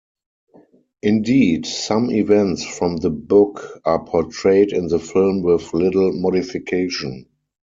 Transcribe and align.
Indeed, 1.03 1.67
some 1.67 2.09
events 2.09 2.63
from 2.65 2.97
the 2.97 3.11
book 3.11 3.79
are 3.85 4.03
portrayed 4.03 4.73
in 4.73 4.87
the 4.87 4.97
film 4.97 5.43
with 5.43 5.75
little 5.75 6.11
modification. 6.19 7.27